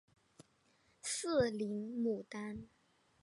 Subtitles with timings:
[1.03, 1.69] 四棱
[2.01, 2.67] 牡丹